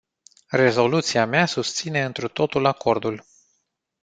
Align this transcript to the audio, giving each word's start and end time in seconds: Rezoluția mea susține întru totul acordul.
Rezoluția 0.49 1.25
mea 1.25 1.45
susține 1.45 2.03
întru 2.05 2.27
totul 2.27 2.65
acordul. 2.65 3.25